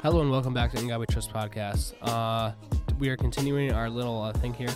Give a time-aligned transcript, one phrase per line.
[0.00, 1.92] Hello and welcome back to In God We Trust podcast.
[2.02, 2.52] Uh,
[3.00, 4.68] we are continuing our little uh, thing here.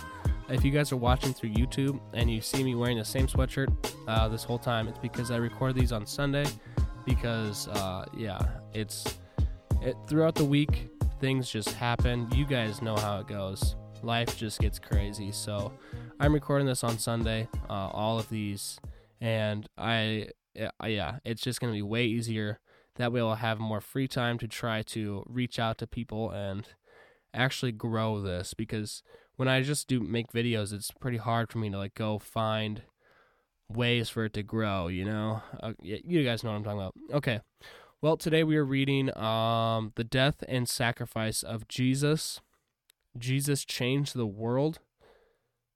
[0.49, 3.73] If you guys are watching through YouTube and you see me wearing the same sweatshirt
[4.05, 6.45] uh, this whole time, it's because I record these on Sunday.
[7.05, 8.37] Because uh, yeah,
[8.73, 9.17] it's
[9.81, 10.89] it, throughout the week
[11.21, 12.27] things just happen.
[12.35, 13.77] You guys know how it goes.
[14.01, 15.31] Life just gets crazy.
[15.31, 15.71] So
[16.19, 17.47] I'm recording this on Sunday.
[17.69, 18.77] Uh, all of these,
[19.21, 20.27] and I
[20.85, 22.59] yeah, it's just gonna be way easier
[22.95, 26.67] that way I'll have more free time to try to reach out to people and
[27.33, 29.01] actually grow this because
[29.35, 32.83] when I just do make videos, it's pretty hard for me to like go find
[33.67, 35.41] ways for it to grow, you know?
[35.61, 36.93] Uh, you guys know what I'm talking about.
[37.13, 37.41] Okay.
[38.01, 42.41] Well, today we are reading um, The Death and Sacrifice of Jesus.
[43.17, 44.79] Jesus changed the world.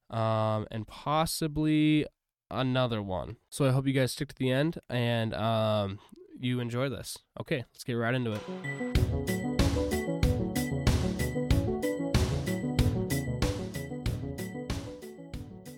[0.10, 2.06] Um, and possibly
[2.50, 3.38] another one.
[3.50, 6.00] So I hope you guys stick to the end and um,
[6.40, 7.18] you enjoy this.
[7.40, 8.42] Okay, let's get right into it.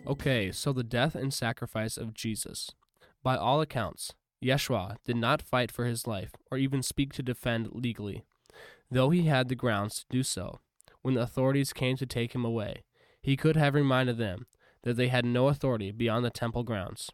[0.08, 2.72] Okay, so the death and sacrifice of Jesus.
[3.22, 7.70] By all accounts, Yeshua did not fight for his life or even speak to defend
[7.74, 8.24] legally,
[8.90, 10.60] though he had the grounds to do so.
[11.02, 12.84] When the authorities came to take him away,
[13.22, 14.48] he could have reminded them
[14.84, 17.12] that they had no authority beyond the temple grounds.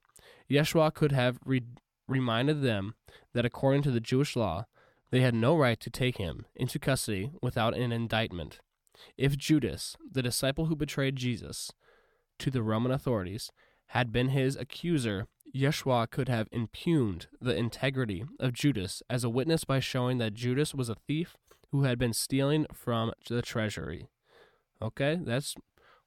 [0.49, 1.63] Yeshua could have re-
[2.07, 2.95] reminded them
[3.33, 4.65] that according to the Jewish law,
[5.11, 8.59] they had no right to take him into custody without an indictment.
[9.17, 11.71] If Judas, the disciple who betrayed Jesus
[12.39, 13.51] to the Roman authorities,
[13.87, 19.63] had been his accuser, Yeshua could have impugned the integrity of Judas as a witness
[19.63, 21.37] by showing that Judas was a thief
[21.71, 24.07] who had been stealing from the treasury.
[24.81, 25.55] Okay, that's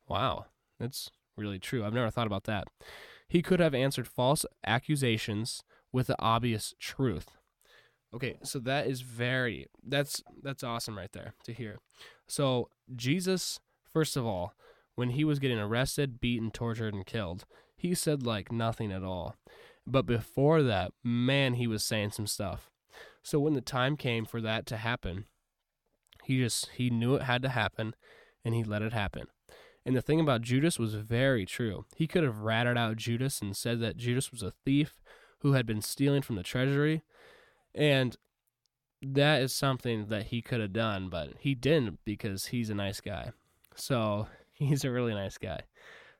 [0.06, 0.46] wow.
[0.78, 1.84] That's really true.
[1.84, 2.68] I've never thought about that.
[3.28, 5.62] He could have answered false accusations
[5.92, 7.28] with the obvious truth.
[8.14, 11.78] Okay, so that is very that's that's awesome right there to hear.
[12.27, 13.61] So Jesus,
[13.92, 14.55] first of all,
[14.95, 17.45] when he was getting arrested, beaten, tortured, and killed,
[17.77, 19.36] he said like nothing at all.
[19.86, 22.70] But before that, man, he was saying some stuff.
[23.23, 25.24] So when the time came for that to happen,
[26.24, 27.95] he just he knew it had to happen
[28.45, 29.27] and he let it happen.
[29.85, 31.85] And the thing about Judas was very true.
[31.96, 35.01] He could have ratted out Judas and said that Judas was a thief
[35.40, 37.02] who had been stealing from the treasury.
[37.74, 38.16] And
[39.02, 43.00] that is something that he could have done, but he didn't because he's a nice
[43.00, 43.32] guy.
[43.74, 45.60] So he's a really nice guy.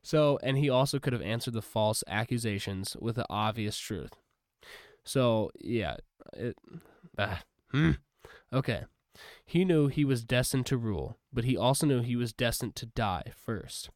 [0.02, 4.12] So, and he also could have answered the false accusations with the obvious truth.
[5.04, 5.96] So, yeah,
[6.32, 6.56] it,
[7.18, 7.42] ah,
[7.72, 7.92] hmm.
[8.52, 8.84] okay.
[9.44, 12.86] He knew he was destined to rule, but he also knew he was destined to
[12.86, 13.90] die first.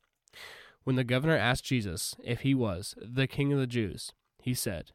[0.84, 4.12] When the governor asked Jesus if he was the king of the Jews,
[4.42, 4.90] he said,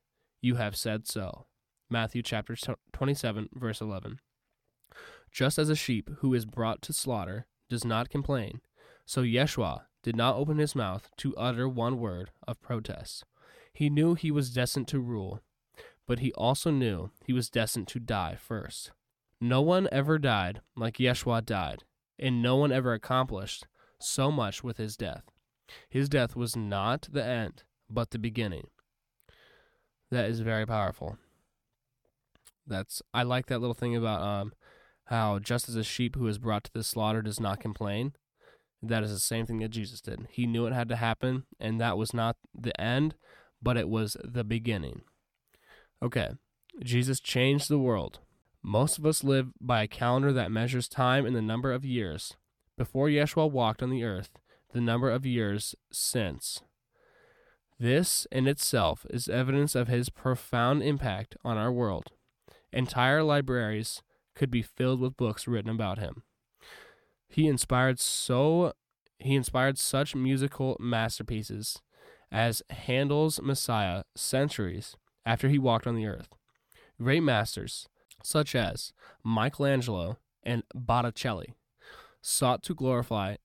[0.47, 1.45] you have said so.
[1.89, 2.55] Matthew chapter
[2.93, 4.19] 27, verse 11.
[5.29, 8.61] Just as a sheep who is brought to slaughter does not complain,
[9.05, 13.25] so Yeshua did not open his mouth to utter one word of protest.
[13.73, 15.41] He knew he was destined to rule,
[16.07, 18.91] but he also knew he was destined to die first.
[19.41, 21.83] No one ever died like Yeshua died,
[22.17, 23.67] and no one ever accomplished
[23.99, 25.23] so much with his death.
[25.89, 28.67] His death was not the end, but the beginning.
[30.11, 31.17] That is very powerful.
[32.65, 34.53] That's I like that little thing about um
[35.05, 38.13] how just as a sheep who is brought to the slaughter does not complain,
[38.81, 40.27] that is the same thing that Jesus did.
[40.29, 43.15] He knew it had to happen, and that was not the end,
[43.61, 45.01] but it was the beginning.
[46.03, 46.31] Okay,
[46.83, 48.19] Jesus changed the world.
[48.61, 52.33] Most of us live by a calendar that measures time in the number of years.
[52.77, 54.37] Before Yeshua walked on the earth,
[54.73, 56.61] the number of years since
[57.79, 62.11] this in itself is evidence of his profound impact on our world.
[62.73, 64.01] Entire libraries
[64.35, 66.23] could be filled with books written about him.
[67.27, 68.73] He inspired so
[69.19, 71.81] he inspired such musical masterpieces
[72.31, 74.95] as Handel's Messiah centuries
[75.25, 76.29] after he walked on the earth.
[77.01, 77.87] Great masters
[78.23, 81.55] such as Michelangelo and Botticelli
[82.21, 83.35] sought to glorify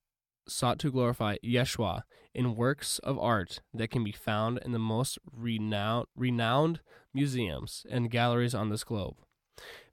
[0.48, 2.02] sought to glorify Yeshua
[2.34, 6.80] in works of art that can be found in the most renowned, renowned
[7.12, 9.16] museums and galleries on this globe.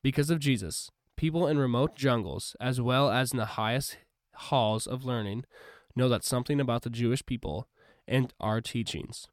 [0.01, 3.97] Because of Jesus, people in remote jungles, as well as in the highest
[4.35, 5.43] halls of learning,
[5.95, 7.67] know that something about the Jewish people
[8.07, 9.27] and our teachings.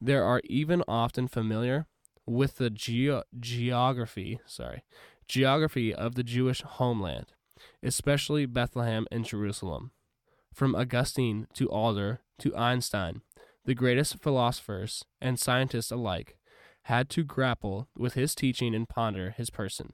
[0.00, 1.86] There are even often familiar
[2.26, 4.84] with the ge- geography, sorry,
[5.26, 7.26] geography of the Jewish homeland,
[7.82, 9.90] especially Bethlehem and Jerusalem.
[10.56, 13.20] From Augustine to Alder to Einstein,
[13.66, 16.38] the greatest philosophers and scientists alike
[16.84, 19.92] had to grapple with his teaching and ponder his person.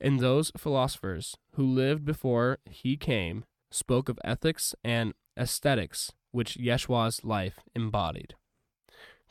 [0.00, 7.22] And those philosophers who lived before he came spoke of ethics and aesthetics, which Yeshua's
[7.22, 8.34] life embodied.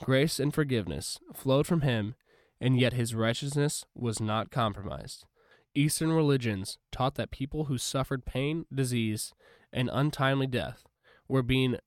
[0.02, 2.16] Grace and forgiveness flowed from him,
[2.62, 5.26] and yet his righteousness was not compromised.
[5.76, 9.34] Eastern religions taught that people who suffered pain, disease,
[9.74, 10.84] and untimely death
[11.28, 11.78] were being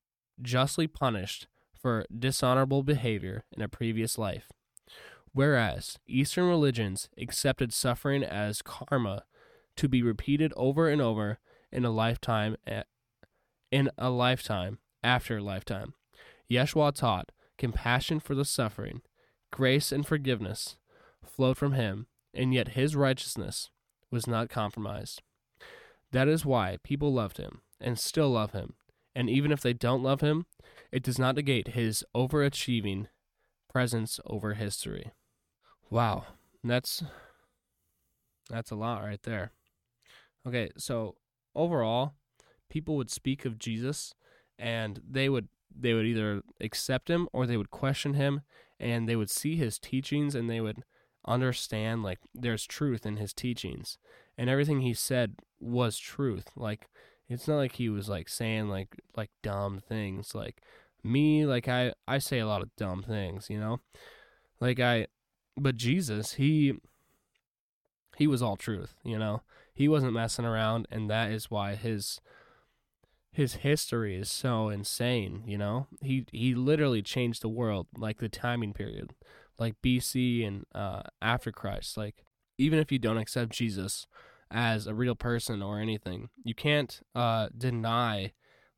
[0.42, 4.50] justly punished for dishonorable behavior in a previous life,
[5.32, 9.24] whereas Eastern religions accepted suffering as karma
[9.76, 11.38] to be repeated over and over
[11.70, 12.56] in a lifetime
[13.70, 15.94] in a lifetime after a lifetime.
[16.50, 19.02] Yeshua taught compassion for the suffering,
[19.50, 20.76] grace and forgiveness
[21.24, 23.70] flowed from him, and yet his righteousness
[24.10, 25.22] was not compromised.
[26.16, 28.72] That is why people loved him and still love him.
[29.14, 30.46] And even if they don't love him,
[30.90, 33.08] it does not negate his overachieving
[33.70, 35.12] presence over history.
[35.90, 36.24] Wow,
[36.64, 37.04] that's
[38.48, 39.52] that's a lot right there.
[40.48, 41.16] Okay, so
[41.54, 42.14] overall,
[42.70, 44.14] people would speak of Jesus
[44.58, 48.40] and they would they would either accept him or they would question him
[48.80, 50.82] and they would see his teachings and they would
[51.26, 53.98] understand like there's truth in his teachings
[54.38, 56.50] and everything he said was truth.
[56.56, 56.88] Like
[57.28, 60.34] it's not like he was like saying like like dumb things.
[60.34, 60.60] Like
[61.02, 63.80] me like i i say a lot of dumb things you know?
[64.60, 65.06] Like i
[65.56, 66.74] but jesus he
[68.16, 69.42] he was all truth you know?
[69.74, 72.20] He wasn't messing around and that is why his
[73.30, 75.86] his history is so insane you know?
[76.02, 79.14] He he literally changed the world like the timing period
[79.58, 81.96] like BC and uh, after Christ.
[81.96, 82.24] Like,
[82.58, 84.06] even if you don't accept Jesus
[84.50, 88.32] as a real person or anything, you can't uh, deny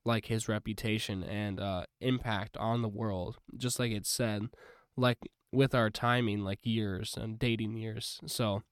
[0.04, 3.38] like his reputation and uh, impact on the world.
[3.56, 4.48] Just like it said,
[4.96, 5.18] like
[5.52, 8.20] with our timing, like years and dating years.
[8.26, 8.62] So,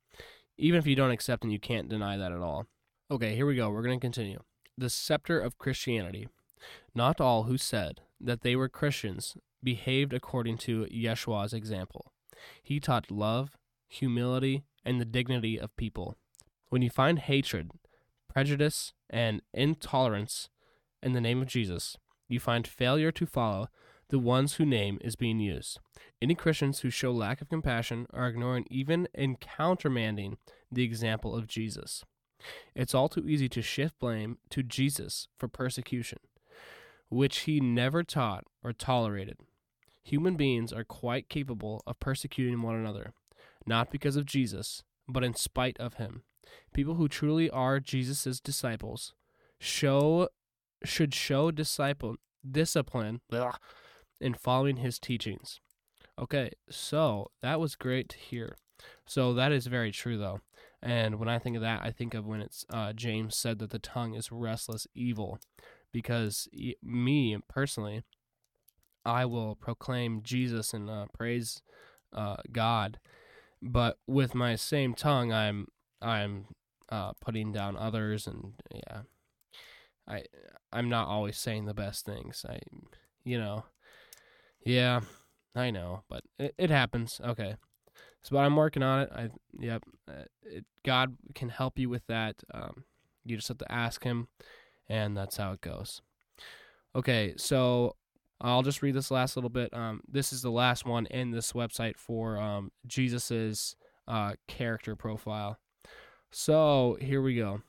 [0.58, 2.67] even if you don't accept him, you can't deny that at all.
[3.11, 3.70] Okay, here we go.
[3.70, 4.41] We're going to continue.
[4.76, 6.29] The scepter of Christianity.
[6.94, 12.12] Not all who said that they were Christians behaved according to Yeshua's example.
[12.62, 13.56] He taught love,
[13.88, 16.17] humility, and the dignity of people.
[16.71, 17.73] When you find hatred,
[18.33, 20.49] prejudice, and intolerance
[21.03, 21.99] in the name of Jesus,
[22.29, 23.69] you find failure to follow
[24.09, 25.81] the ones whose name is being used.
[26.23, 30.37] Any Christians who show lack of compassion are ignoring even and countermanding
[30.71, 32.05] the example of Jesus.
[32.75, 36.19] It's all too easy to shift blame to Jesus for persecution,
[37.09, 39.39] which he never taught or tolerated.
[40.05, 43.12] Human beings are quite capable of persecuting one another,
[43.67, 46.23] not because of Jesus, but in spite of him.
[46.73, 49.15] People who truly are Jesus' disciples
[49.59, 50.29] show
[50.85, 52.17] should show disciple
[52.49, 53.57] discipline blah,
[54.21, 55.61] in following his teachings.
[56.19, 58.57] Okay, so that was great to hear.
[59.07, 60.41] So that is very true, though.
[60.83, 63.71] And when I think of that, I think of when it's uh, James said that
[63.71, 65.39] the tongue is restless evil,
[65.93, 66.49] because
[66.83, 68.03] me personally,
[69.05, 71.63] I will proclaim Jesus and uh, praise
[72.13, 72.99] uh, God,
[73.62, 75.69] but with my same tongue, I'm
[76.00, 76.47] I'm
[76.88, 79.03] uh, putting down others, and yeah,
[80.08, 80.25] I
[80.73, 82.44] I'm not always saying the best things.
[82.49, 82.61] I
[83.25, 83.64] you know,
[84.64, 85.00] yeah,
[85.55, 87.20] I know, but it, it happens.
[87.25, 87.56] Okay,
[88.23, 89.10] so but I'm working on it.
[89.15, 92.36] I yep, uh, it, God can help you with that.
[92.53, 92.84] Um,
[93.25, 94.29] you just have to ask Him,
[94.89, 96.03] and that's how it goes.
[96.94, 97.96] Okay, so
[98.40, 99.72] I'll just read this last little bit.
[99.72, 103.76] Um, this is the last one in this website for um, Jesus's
[104.06, 105.58] uh, character profile.
[106.31, 107.62] So here we go.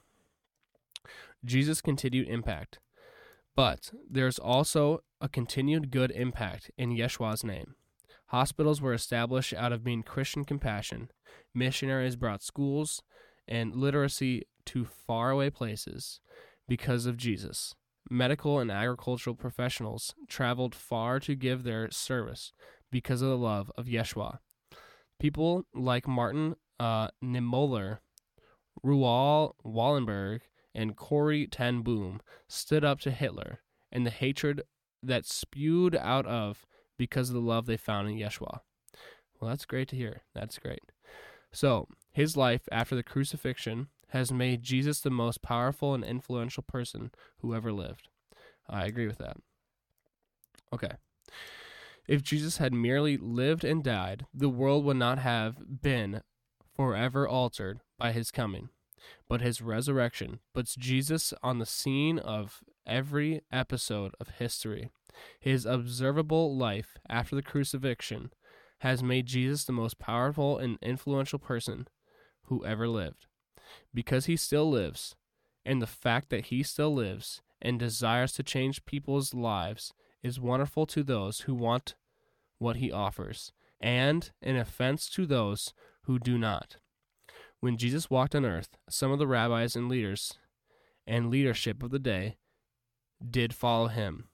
[1.45, 2.79] Jesus' continued impact.
[3.55, 7.75] But there's also a continued good impact in Yeshua's name.
[8.27, 11.09] Hospitals were established out of being Christian compassion.
[11.55, 13.01] Missionaries brought schools
[13.47, 16.19] and literacy to faraway places
[16.67, 17.73] because of Jesus
[18.09, 22.53] medical and agricultural professionals traveled far to give their service
[22.91, 24.39] because of the love of Yeshua.
[25.19, 27.99] People like Martin uh, Niemöller,
[28.83, 30.41] Raoul Wallenberg,
[30.75, 33.59] and Corrie ten Boom stood up to Hitler
[33.91, 34.61] and the hatred
[35.01, 36.65] that spewed out of
[36.97, 38.59] because of the love they found in Yeshua.
[39.39, 40.21] Well, that's great to hear.
[40.33, 40.91] That's great.
[41.51, 47.11] So, his life after the crucifixion has made Jesus the most powerful and influential person
[47.39, 48.07] who ever lived.
[48.69, 49.37] I agree with that.
[50.73, 50.91] Okay.
[52.07, 56.21] If Jesus had merely lived and died, the world would not have been
[56.75, 58.69] forever altered by his coming.
[59.27, 64.89] But his resurrection puts Jesus on the scene of every episode of history.
[65.39, 68.31] His observable life after the crucifixion
[68.79, 71.87] has made Jesus the most powerful and influential person
[72.43, 73.25] who ever lived.
[73.93, 75.15] Because he still lives,
[75.65, 79.93] and the fact that he still lives and desires to change people's lives
[80.23, 81.95] is wonderful to those who want
[82.59, 86.77] what he offers, and an offense to those who do not.
[87.59, 90.37] When Jesus walked on earth, some of the rabbis and leaders
[91.05, 92.37] and leadership of the day
[93.27, 94.25] did follow him.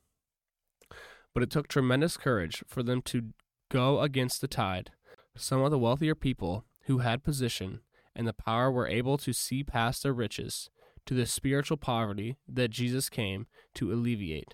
[1.34, 3.30] But it took tremendous courage for them to
[3.70, 4.92] go against the tide.
[5.36, 7.80] Some of the wealthier people who had position
[8.16, 10.70] and the power were able to see past their riches
[11.06, 14.54] to the spiritual poverty that Jesus came to alleviate.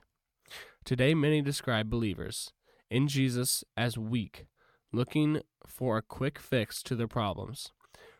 [0.85, 2.53] Today, many describe believers
[2.89, 4.47] in Jesus as weak,
[4.91, 7.71] looking for a quick fix to their problems.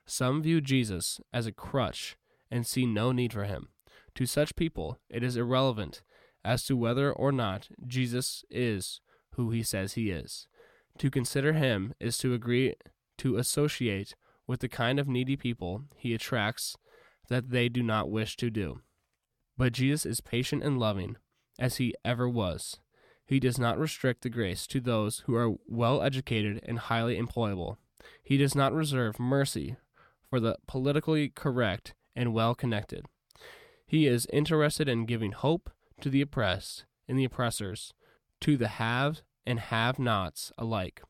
[0.06, 2.18] Some view Jesus as a crutch
[2.52, 3.70] and see no need for him.
[4.16, 6.02] To such people, it is irrelevant
[6.44, 9.02] as to whether or not Jesus is
[9.36, 10.48] who he says he is.
[10.98, 12.76] To consider him is to agree
[13.20, 14.16] to associate
[14.50, 16.76] with the kind of needy people he attracts
[17.28, 18.82] that they do not wish to do.
[19.56, 21.18] But Jesus is patient and loving,
[21.60, 22.80] as he ever was.
[23.28, 27.78] He does not restrict the grace to those who are well educated and highly employable.
[28.24, 29.76] He does not reserve mercy
[30.32, 33.06] for the politically correct and well connected.
[33.86, 35.70] He is interested in giving hope
[36.02, 37.94] to the oppressed and the oppressors,
[38.42, 41.04] to the have and have nots alike.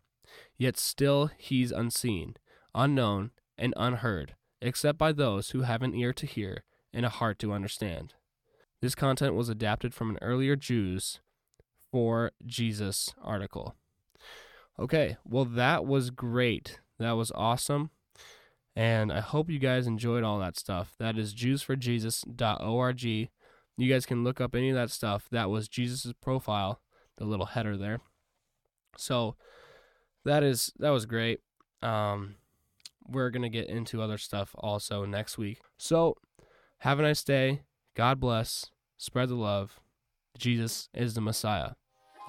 [0.57, 2.35] Yet still he's unseen,
[2.79, 7.37] unknown, and unheard, except by those who have an ear to hear and a heart
[7.39, 8.13] to understand.
[8.81, 11.19] This content was adapted from an earlier Jews
[11.91, 13.75] for Jesus article.
[14.79, 16.79] Okay, well, that was great.
[16.99, 17.89] That was awesome.
[18.75, 20.95] And I hope you guys enjoyed all that stuff.
[20.99, 23.03] That is jewsforjesus.org.
[23.03, 23.27] You
[23.77, 25.27] guys can look up any of that stuff.
[25.31, 26.79] That was Jesus' profile,
[27.17, 27.99] the little header there.
[28.95, 29.35] So
[30.23, 31.41] that is that was great.
[31.81, 32.35] Um,
[33.11, 35.59] we're gonna get into other stuff also next week.
[35.77, 36.15] So
[36.79, 37.61] have a nice day.
[37.95, 38.67] God bless.
[38.97, 39.79] Spread the love.
[40.37, 41.71] Jesus is the Messiah.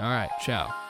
[0.00, 0.89] All right, ciao.